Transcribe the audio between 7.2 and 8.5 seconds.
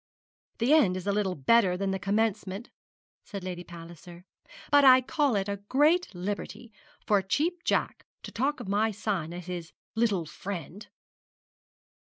Cheap Jack to